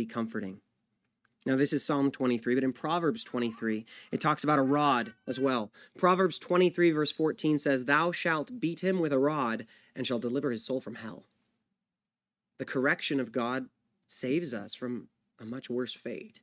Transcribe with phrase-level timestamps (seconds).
[0.00, 0.60] be comforting.
[1.46, 5.38] Now, this is Psalm 23, but in Proverbs 23, it talks about a rod as
[5.38, 5.72] well.
[5.96, 10.50] Proverbs 23, verse 14 says, Thou shalt beat him with a rod and shall deliver
[10.50, 11.24] his soul from hell.
[12.58, 13.66] The correction of God
[14.06, 15.08] saves us from
[15.38, 16.40] a much worse fate.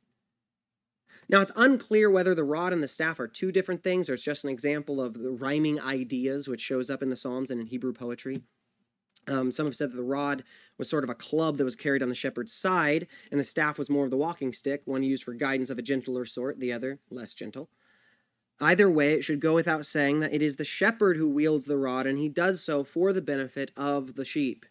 [1.28, 4.22] Now, it's unclear whether the rod and the staff are two different things or it's
[4.22, 7.66] just an example of the rhyming ideas which shows up in the Psalms and in
[7.66, 8.42] Hebrew poetry.
[9.28, 10.42] Um, some have said that the rod
[10.78, 13.78] was sort of a club that was carried on the shepherd's side, and the staff
[13.78, 16.72] was more of the walking stick, one used for guidance of a gentler sort, the
[16.72, 17.68] other less gentle.
[18.60, 21.76] Either way, it should go without saying that it is the shepherd who wields the
[21.76, 24.66] rod, and he does so for the benefit of the sheep.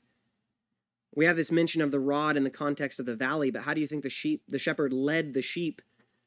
[1.16, 3.74] We have this mention of the rod in the context of the valley, but how
[3.74, 5.82] do you think the sheep, the shepherd led the sheep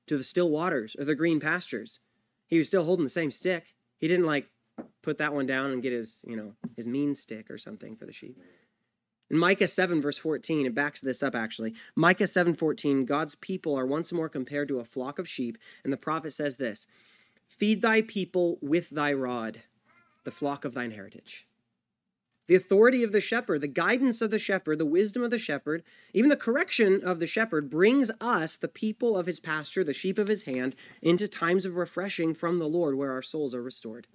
[0.07, 2.01] to the still waters or the green pastures?
[2.47, 3.75] He was still holding the same stick.
[3.99, 4.49] He didn't like
[5.03, 8.07] put that one down and get his, you know, his mean stick or something for
[8.07, 8.39] the sheep.
[9.31, 11.75] In Micah 7 verse 14, it backs this up actually.
[11.95, 15.97] Micah 7:14, God's people are once more compared to a flock of sheep, and the
[15.97, 16.87] prophet says this:
[17.47, 19.63] "Feed thy people with thy rod,
[20.25, 21.47] the flock of thine heritage."
[22.49, 25.85] The authority of the shepherd, the guidance of the shepherd, the wisdom of the shepherd,
[26.13, 30.19] even the correction of the shepherd brings us, the people of his pasture, the sheep
[30.19, 34.09] of his hand, into times of refreshing from the Lord where our souls are restored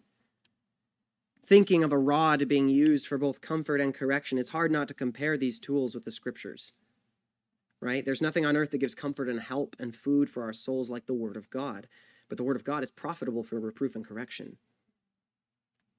[1.47, 4.93] thinking of a rod being used for both comfort and correction, it's hard not to
[4.93, 6.73] compare these tools with the scriptures.
[7.81, 8.03] Right?
[8.03, 11.05] There's nothing on earth that gives comfort and help and food for our souls like
[11.05, 11.88] the Word of God.
[12.29, 14.57] But the Word of God is profitable for reproof and correction.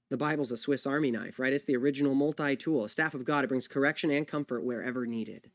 [0.08, 1.52] The Bible's a Swiss Army knife, right?
[1.52, 2.84] It's the original multi tool.
[2.84, 5.50] A staff of God, it brings correction and comfort wherever needed.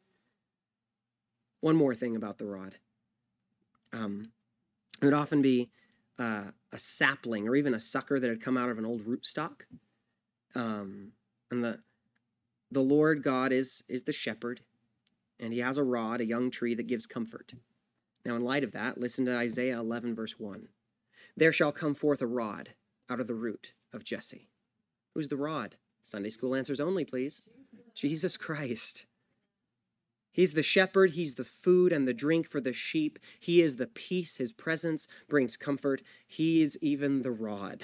[1.61, 2.75] One more thing about the rod.
[3.93, 4.31] Um,
[5.01, 5.69] it would often be
[6.19, 9.63] uh, a sapling or even a sucker that had come out of an old rootstock.
[10.55, 11.13] Um,
[11.49, 11.79] and the
[12.71, 14.61] the Lord God is is the shepherd,
[15.39, 17.53] and He has a rod, a young tree that gives comfort.
[18.25, 20.67] Now, in light of that, listen to Isaiah 11, verse 1.
[21.35, 22.69] There shall come forth a rod
[23.09, 24.47] out of the root of Jesse.
[25.13, 25.75] Who's the rod?
[26.03, 27.41] Sunday school answers only, please.
[27.95, 29.05] Jesus Christ.
[30.31, 33.19] He's the shepherd, he's the food and the drink for the sheep.
[33.39, 36.01] He is the peace, his presence brings comfort.
[36.25, 37.83] He is even the rod.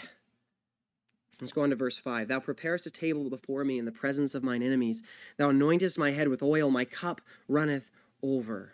[1.39, 2.29] Let's go on to verse 5.
[2.29, 5.03] Thou preparest a table before me in the presence of mine enemies.
[5.37, 7.91] Thou anointest my head with oil, my cup runneth
[8.23, 8.73] over.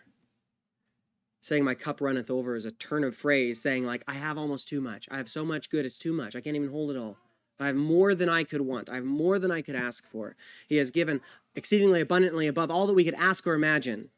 [1.42, 4.66] Saying my cup runneth over is a turn of phrase saying, like, I have almost
[4.66, 5.08] too much.
[5.10, 6.34] I have so much good, it's too much.
[6.34, 7.18] I can't even hold it all.
[7.58, 8.88] I have more than I could want.
[8.88, 10.36] I have more than I could ask for.
[10.68, 11.20] He has given
[11.54, 14.10] exceedingly abundantly above all that we could ask or imagine.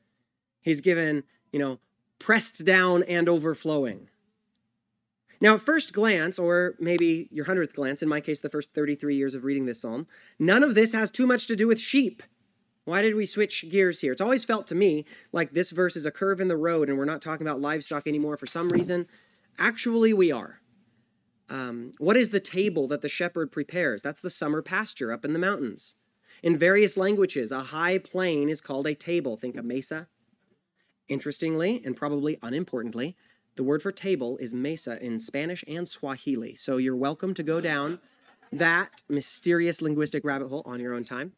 [0.63, 1.79] He's given, you know,
[2.19, 4.09] pressed down and overflowing.
[5.41, 9.17] Now, at first glance, or maybe your hundredth glance, in my case, the first 33
[9.17, 10.07] years of reading this psalm,
[10.39, 12.23] none of this has too much to do with sheep.
[12.85, 14.13] Why did we switch gears here?
[14.13, 16.97] It's always felt to me like this verse is a curve in the road and
[16.97, 19.07] we're not talking about livestock anymore for some reason.
[19.59, 20.61] Actually, we are.
[21.49, 24.03] Um, what is the table that the shepherd prepares?
[24.03, 25.95] That's the summer pasture up in the mountains.
[26.43, 29.37] In various languages, a high plain is called a table.
[29.37, 30.09] Think of mesa.
[31.09, 33.17] Interestingly, and probably unimportantly,
[33.55, 36.56] the word for table is mesa in Spanish and Swahili.
[36.56, 38.01] So you're welcome to go down
[38.53, 41.33] that mysterious linguistic rabbit hole on your own time.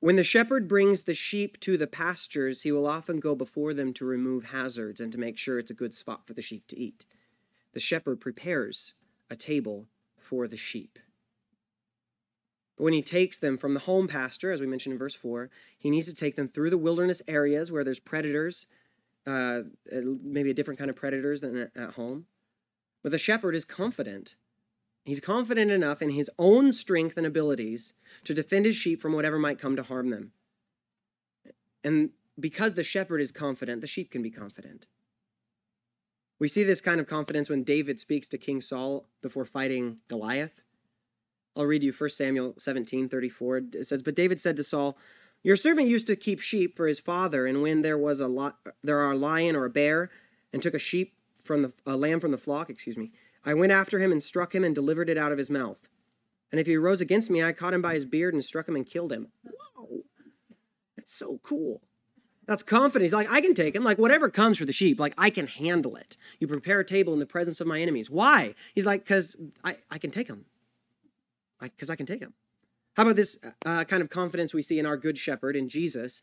[0.00, 3.92] When the shepherd brings the sheep to the pastures, he will often go before them
[3.94, 6.78] to remove hazards and to make sure it's a good spot for the sheep to
[6.78, 7.04] eat
[7.74, 8.94] the shepherd prepares
[9.30, 9.86] a table
[10.16, 10.98] for the sheep.
[12.76, 15.50] But when he takes them from the home pasture, as we mentioned in verse 4,
[15.78, 18.66] he needs to take them through the wilderness areas where there's predators,
[19.26, 19.60] uh,
[19.92, 22.26] maybe a different kind of predators than at home.
[23.02, 24.34] But the shepherd is confident.
[25.04, 27.92] He's confident enough in his own strength and abilities
[28.24, 30.32] to defend his sheep from whatever might come to harm them.
[31.84, 34.86] And because the shepherd is confident, the sheep can be confident.
[36.44, 40.60] We see this kind of confidence when David speaks to King Saul before fighting Goliath.
[41.56, 43.56] I'll read you 1 Samuel 17 34.
[43.72, 44.98] It says, But David said to Saul,
[45.42, 48.52] Your servant used to keep sheep for his father, and when there was a
[48.82, 50.10] there are a lion or a bear,
[50.52, 53.10] and took a sheep from the a lamb from the flock, excuse me,
[53.46, 55.88] I went after him and struck him and delivered it out of his mouth.
[56.52, 58.76] And if he rose against me, I caught him by his beard and struck him
[58.76, 59.28] and killed him.
[59.44, 60.02] Whoa,
[60.94, 61.80] that's so cool.
[62.46, 63.08] That's confidence.
[63.08, 63.84] He's like, I can take him.
[63.84, 66.16] Like, whatever comes for the sheep, like, I can handle it.
[66.38, 68.10] You prepare a table in the presence of my enemies.
[68.10, 68.54] Why?
[68.74, 70.44] He's like, because I, I can take him.
[71.60, 72.34] Because I, I, can take him.
[72.96, 76.20] How about this uh, kind of confidence we see in our good shepherd, in Jesus?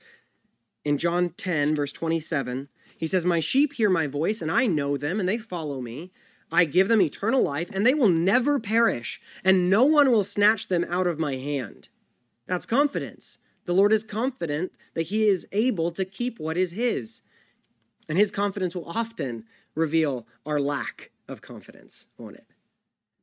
[0.86, 4.98] In John 10, verse 27, he says, My sheep hear my voice, and I know
[4.98, 6.12] them, and they follow me.
[6.52, 10.68] I give them eternal life, and they will never perish, and no one will snatch
[10.68, 11.90] them out of my hand.
[12.46, 13.38] That's confidence.
[13.72, 17.22] The Lord is confident that he is able to keep what is his.
[18.10, 19.46] And his confidence will often
[19.76, 22.48] reveal our lack of confidence, won't it?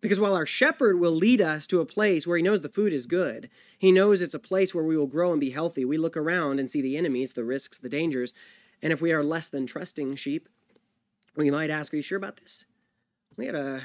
[0.01, 2.95] Because while our shepherd will lead us to a place where he knows the food
[2.95, 5.85] is good, he knows it's a place where we will grow and be healthy.
[5.85, 8.33] We look around and see the enemies, the risks, the dangers.
[8.81, 10.49] And if we are less than trusting sheep,
[11.37, 12.65] we might ask, Are you sure about this?
[13.37, 13.83] We had a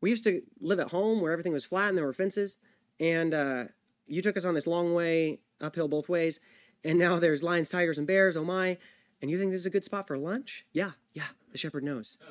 [0.00, 2.58] we used to live at home where everything was flat and there were fences,
[2.98, 3.64] and uh,
[4.08, 6.40] you took us on this long way uphill both ways,
[6.84, 8.36] and now there's lions, tigers, and bears.
[8.36, 8.78] Oh my!
[9.20, 10.64] And you think this is a good spot for lunch?
[10.72, 11.28] Yeah, yeah.
[11.52, 12.18] The shepherd knows.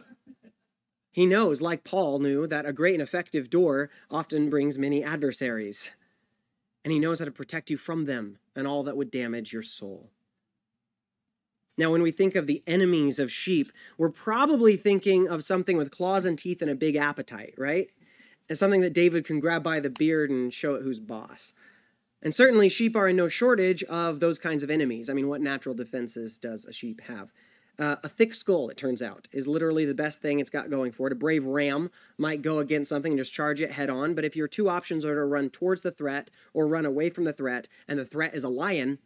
[1.12, 5.92] He knows, like Paul knew, that a great and effective door often brings many adversaries.
[6.86, 9.64] And he knows how to protect you from them and all that would damage your
[9.64, 10.12] soul.
[11.78, 15.92] Now, when we think of the enemies of sheep, we're probably thinking of something with
[15.92, 17.90] claws and teeth and a big appetite, right?
[18.48, 21.54] And something that David can grab by the beard and show it who's boss.
[22.22, 25.10] And certainly, sheep are in no shortage of those kinds of enemies.
[25.10, 27.32] I mean, what natural defenses does a sheep have?
[27.78, 30.92] Uh, a thick skull, it turns out, is literally the best thing it's got going
[30.92, 31.14] for it.
[31.14, 34.36] A brave ram might go against something and just charge it head on, but if
[34.36, 37.70] your two options are to run towards the threat or run away from the threat,
[37.88, 39.00] and the threat is a lion,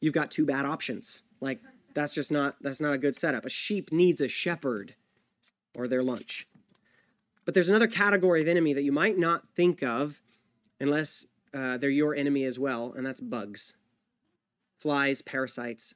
[0.00, 1.22] you've got two bad options.
[1.40, 1.60] Like,
[1.94, 3.46] that's just not that's not a good setup.
[3.46, 4.94] A sheep needs a shepherd
[5.74, 6.46] or their lunch.
[7.46, 10.20] But there's another category of enemy that you might not think of
[10.80, 13.74] unless uh, they're your enemy as well, and that's bugs,
[14.78, 15.94] flies, parasites.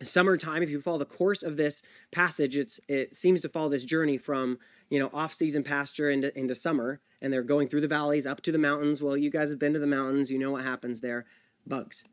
[0.00, 1.82] Summertime if you follow the course of this
[2.12, 4.58] passage it's it seems to follow this journey from
[4.90, 8.52] you know off-season pasture into, into summer and they're going through the valleys up to
[8.52, 9.02] the mountains.
[9.02, 10.30] Well you guys have been to the mountains.
[10.30, 11.26] You know what happens there.
[11.66, 12.04] Bugs.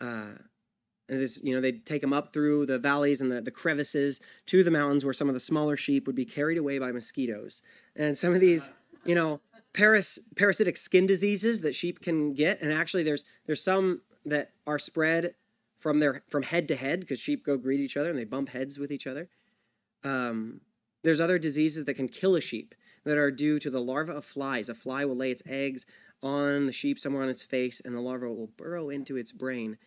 [0.00, 0.38] Uh,
[1.08, 4.20] and this you know they take them up through the valleys and the, the crevices
[4.46, 7.62] to the mountains where some of the smaller sheep would be carried away by mosquitoes.
[7.94, 8.68] And some of these
[9.04, 9.40] you know
[9.72, 14.78] paras, parasitic skin diseases that sheep can get and actually there's there's some that are
[14.78, 15.34] spread
[15.78, 18.48] from their from head to head because sheep go greet each other and they bump
[18.48, 19.28] heads with each other.
[20.04, 20.60] Um,
[21.02, 22.74] there's other diseases that can kill a sheep
[23.04, 24.68] that are due to the larva of flies.
[24.68, 25.86] A fly will lay its eggs
[26.22, 29.78] on the sheep somewhere on its face, and the larva will burrow into its brain.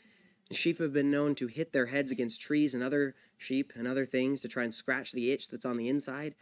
[0.52, 4.06] Sheep have been known to hit their heads against trees and other sheep and other
[4.06, 6.36] things to try and scratch the itch that's on the inside.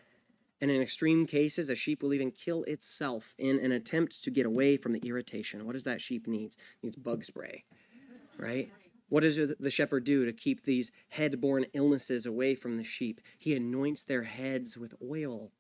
[0.61, 4.45] And in extreme cases, a sheep will even kill itself in an attempt to get
[4.45, 5.65] away from the irritation.
[5.65, 6.51] What does that sheep need?
[6.51, 7.63] It needs bug spray,
[8.37, 8.71] right?
[9.07, 13.21] What does the shepherd do to keep these head borne illnesses away from the sheep?
[13.39, 15.51] He anoints their heads with oil.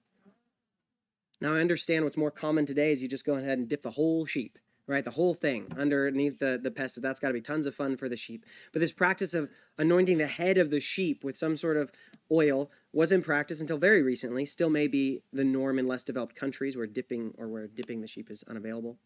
[1.41, 3.91] Now, I understand what's more common today is you just go ahead and dip the
[3.91, 5.05] whole sheep, right?
[5.05, 7.01] The whole thing underneath the, the pestle.
[7.01, 8.43] That's got to be tons of fun for the sheep.
[8.73, 9.47] But this practice of
[9.77, 11.91] anointing the head of the sheep with some sort of
[12.31, 14.45] oil was in practice until very recently.
[14.45, 18.07] Still may be the norm in less developed countries where dipping or where dipping the
[18.07, 18.97] sheep is unavailable.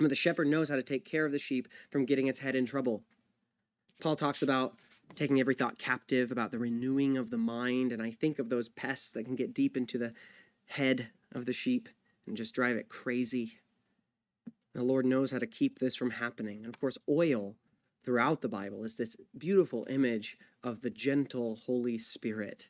[0.00, 2.56] But the shepherd knows how to take care of the sheep from getting its head
[2.56, 3.04] in trouble.
[4.00, 4.74] Paul talks about
[5.14, 7.92] taking every thought captive, about the renewing of the mind.
[7.92, 10.12] And I think of those pests that can get deep into the
[10.66, 11.88] head of the sheep
[12.26, 13.58] and just drive it crazy.
[14.74, 16.58] The Lord knows how to keep this from happening.
[16.58, 17.56] And of course, oil
[18.04, 22.68] throughout the Bible is this beautiful image of the gentle Holy Spirit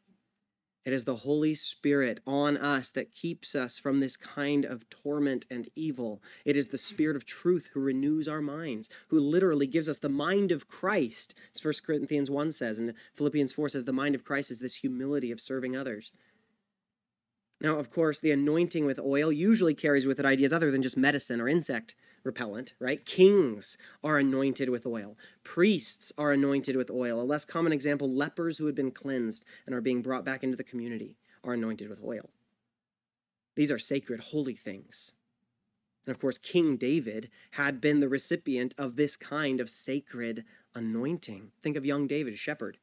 [0.89, 5.45] it is the Holy Spirit on us that keeps us from this kind of torment
[5.51, 6.23] and evil.
[6.47, 10.09] It is the Spirit of truth who renews our minds, who literally gives us the
[10.09, 14.25] mind of Christ, as 1 Corinthians 1 says, and Philippians 4 says, the mind of
[14.25, 16.11] Christ is this humility of serving others.
[17.61, 20.97] Now, of course, the anointing with oil usually carries with it ideas other than just
[20.97, 23.05] medicine or insect repellent, right?
[23.05, 25.17] Kings are anointed with oil.
[25.43, 27.21] Priests are anointed with oil.
[27.21, 30.57] A less common example, lepers who had been cleansed and are being brought back into
[30.57, 32.31] the community are anointed with oil.
[33.57, 35.13] These are sacred, holy things.
[36.07, 41.51] And of course, King David had been the recipient of this kind of sacred anointing.
[41.63, 42.79] Think of young David, a shepherd.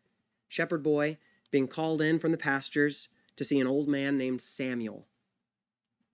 [0.50, 1.18] Shepherd boy
[1.50, 5.08] being called in from the pastures to see an old man named Samuel.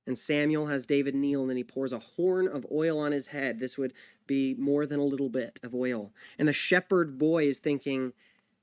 [0.08, 3.28] And Samuel has David kneel, and then he pours a horn of oil on his
[3.28, 3.60] head.
[3.60, 3.94] This would
[4.26, 6.12] be more than a little bit of oil.
[6.40, 8.14] And the shepherd boy is thinking,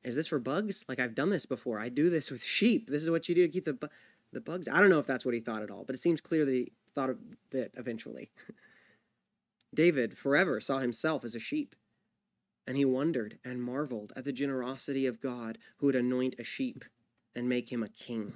[0.02, 0.84] Is this for bugs?
[0.88, 1.78] Like, I've done this before.
[1.78, 2.90] I do this with sheep.
[2.90, 3.88] This is what you do to keep the, bu-
[4.32, 4.68] the bugs.
[4.68, 6.52] I don't know if that's what he thought at all, but it seems clear that
[6.52, 7.18] he thought of
[7.52, 8.30] it eventually.
[9.74, 11.76] David forever saw himself as a sheep.
[12.66, 16.84] And he wondered and marveled at the generosity of God who would anoint a sheep
[17.34, 18.34] and make him a king.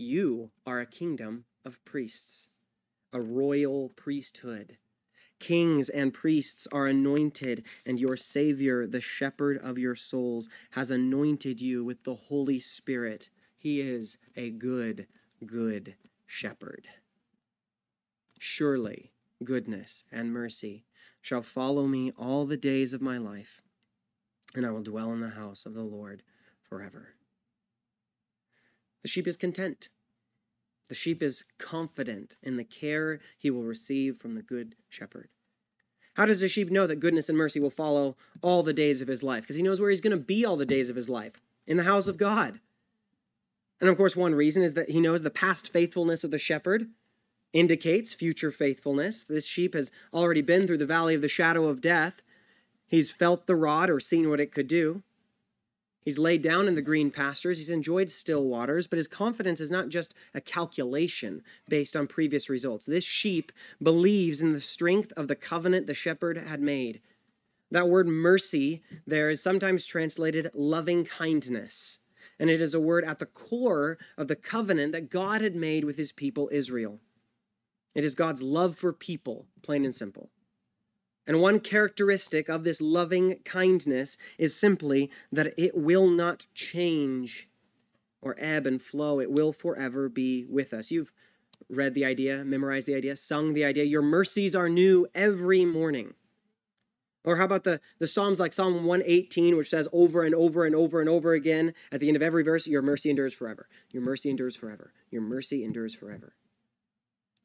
[0.00, 2.46] You are a kingdom of priests,
[3.12, 4.78] a royal priesthood.
[5.40, 11.60] Kings and priests are anointed, and your Savior, the shepherd of your souls, has anointed
[11.60, 13.28] you with the Holy Spirit.
[13.58, 15.08] He is a good,
[15.44, 16.86] good shepherd.
[18.38, 19.10] Surely,
[19.42, 20.84] goodness and mercy
[21.20, 23.62] shall follow me all the days of my life,
[24.54, 26.22] and I will dwell in the house of the Lord
[26.62, 27.16] forever.
[29.02, 29.88] The sheep is content.
[30.88, 35.28] The sheep is confident in the care he will receive from the good shepherd.
[36.14, 39.08] How does the sheep know that goodness and mercy will follow all the days of
[39.08, 39.42] his life?
[39.42, 41.76] Because he knows where he's going to be all the days of his life in
[41.76, 42.60] the house of God.
[43.80, 46.88] And of course, one reason is that he knows the past faithfulness of the shepherd
[47.52, 49.22] indicates future faithfulness.
[49.24, 52.22] This sheep has already been through the valley of the shadow of death.
[52.86, 55.02] He's felt the rod or seen what it could do.
[56.08, 57.58] He's laid down in the green pastures.
[57.58, 62.48] He's enjoyed still waters, but his confidence is not just a calculation based on previous
[62.48, 62.86] results.
[62.86, 67.02] This sheep believes in the strength of the covenant the shepherd had made.
[67.70, 71.98] That word mercy there is sometimes translated loving kindness,
[72.38, 75.84] and it is a word at the core of the covenant that God had made
[75.84, 77.00] with his people Israel.
[77.94, 80.30] It is God's love for people, plain and simple.
[81.28, 87.50] And one characteristic of this loving kindness is simply that it will not change
[88.22, 89.20] or ebb and flow.
[89.20, 90.90] It will forever be with us.
[90.90, 91.12] You've
[91.68, 93.84] read the idea, memorized the idea, sung the idea.
[93.84, 96.14] Your mercies are new every morning.
[97.24, 100.74] Or how about the, the Psalms like Psalm 118, which says over and over and
[100.74, 103.68] over and over again at the end of every verse, Your mercy endures forever.
[103.90, 104.94] Your mercy endures forever.
[105.10, 106.32] Your mercy endures forever.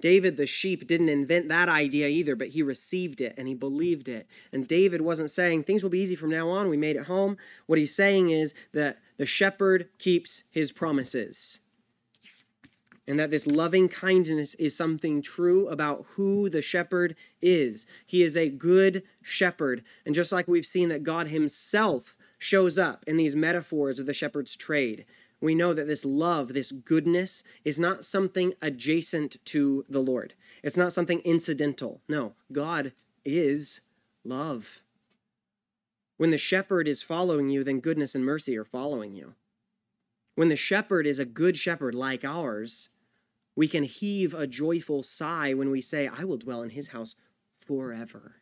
[0.01, 4.09] David, the sheep, didn't invent that idea either, but he received it and he believed
[4.09, 4.27] it.
[4.51, 6.67] And David wasn't saying things will be easy from now on.
[6.69, 7.37] We made it home.
[7.67, 11.59] What he's saying is that the shepherd keeps his promises.
[13.07, 17.85] And that this loving kindness is something true about who the shepherd is.
[18.05, 19.83] He is a good shepherd.
[20.05, 24.13] And just like we've seen that God himself shows up in these metaphors of the
[24.13, 25.05] shepherd's trade,
[25.43, 30.35] we know that this love, this goodness, is not something adjacent to the Lord.
[30.63, 31.99] It's not something incidental.
[32.07, 32.93] No, God
[33.25, 33.81] is
[34.23, 34.79] love.
[36.15, 39.33] When the shepherd is following you, then goodness and mercy are following you.
[40.35, 42.87] When the shepherd is a good shepherd like ours,
[43.53, 47.15] we can heave a joyful sigh when we say, I will dwell in his house
[47.59, 48.35] forever.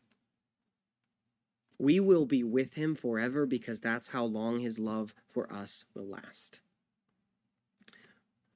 [1.79, 6.05] We will be with him forever because that's how long his love for us will
[6.05, 6.59] last.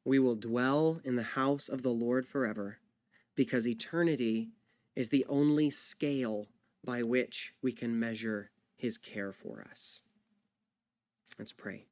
[0.05, 2.77] We will dwell in the house of the Lord forever
[3.33, 4.49] because eternity
[4.95, 6.45] is the only scale
[6.85, 10.03] by which we can measure his care for us.
[11.39, 11.85] Let's pray.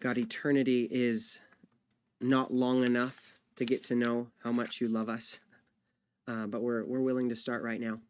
[0.00, 1.40] God, eternity is
[2.20, 5.38] not long enough to get to know how much you love us,
[6.26, 8.00] uh, but we're, we're willing to start right now.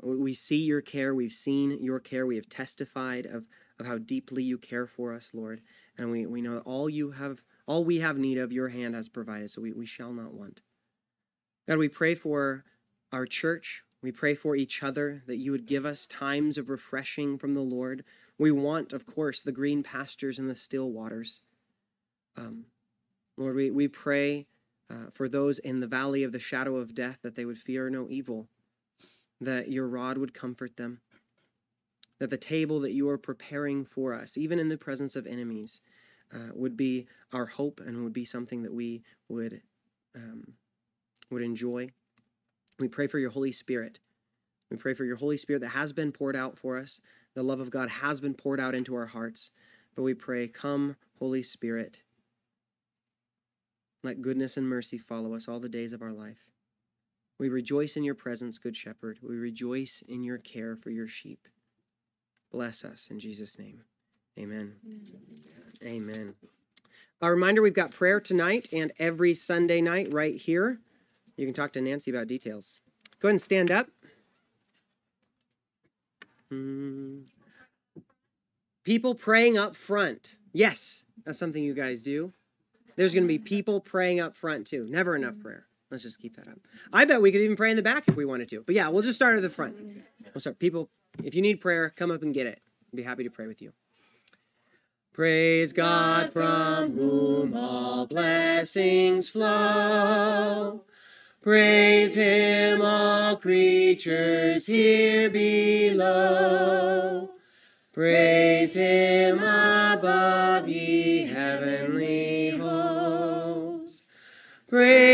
[0.00, 3.44] We see your care, we've seen your care, we have testified of,
[3.80, 5.60] of how deeply you care for us, Lord
[5.98, 9.08] and we, we know all you have all we have need of your hand has
[9.08, 10.60] provided so we, we shall not want.
[11.66, 12.64] God we pray for
[13.12, 13.82] our church.
[14.02, 17.60] We pray for each other that you would give us times of refreshing from the
[17.60, 18.04] lord.
[18.38, 21.40] We want of course the green pastures and the still waters.
[22.36, 22.66] Um,
[23.36, 24.46] lord we, we pray
[24.90, 27.88] uh, for those in the valley of the shadow of death that they would fear
[27.88, 28.48] no evil
[29.40, 31.00] that your rod would comfort them
[32.20, 35.80] that the table that you are preparing for us, even in the presence of enemies,
[36.32, 39.60] uh, would be our hope and would be something that we would
[40.14, 40.54] um,
[41.30, 41.88] would enjoy.
[42.78, 43.98] We pray for your Holy Spirit.
[44.70, 47.00] We pray for your Holy Spirit that has been poured out for us.
[47.34, 49.50] The love of God has been poured out into our hearts.
[49.94, 52.02] But we pray, come, Holy Spirit.
[54.02, 56.50] Let goodness and mercy follow us all the days of our life.
[57.38, 59.18] We rejoice in your presence, Good Shepherd.
[59.22, 61.48] We rejoice in your care for your sheep.
[62.54, 63.80] Bless us in Jesus' name.
[64.38, 64.74] Amen.
[65.82, 66.34] Amen.
[67.20, 70.78] A reminder we've got prayer tonight and every Sunday night right here.
[71.36, 72.80] You can talk to Nancy about details.
[73.18, 73.88] Go ahead and stand up.
[76.48, 77.22] Hmm.
[78.84, 80.36] People praying up front.
[80.52, 82.32] Yes, that's something you guys do.
[82.94, 84.86] There's going to be people praying up front too.
[84.88, 85.66] Never enough prayer.
[85.94, 86.58] Let's just keep that up.
[86.92, 88.64] I bet we could even pray in the back if we wanted to.
[88.66, 89.76] But yeah, we'll just start at the front.
[90.34, 90.58] We'll start.
[90.58, 90.90] People
[91.22, 92.60] if you need prayer, come up and get it.
[92.92, 93.72] I'll be happy to pray with you.
[95.12, 100.82] Praise God from whom all blessings flow.
[101.40, 107.30] Praise him, all creatures here below.
[107.92, 114.12] Praise him above, ye heavenly hosts.
[114.66, 115.13] Praise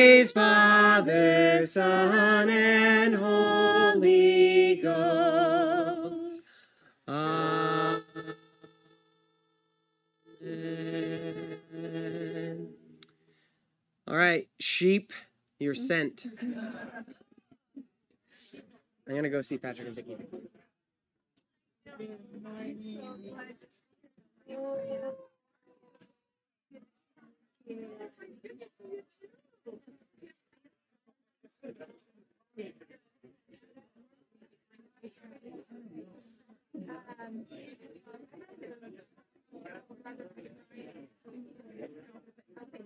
[1.67, 6.43] Son, and Holy Ghost.
[7.09, 7.55] Amen.
[14.07, 15.13] All right, sheep,
[15.59, 16.27] you're sent.
[19.09, 20.17] I'm gonna go see Patrick and Vicky.
[31.65, 31.75] Um,
[42.63, 42.85] okay.